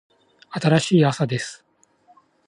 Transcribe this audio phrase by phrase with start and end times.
[0.49, 1.63] 新しい朝です。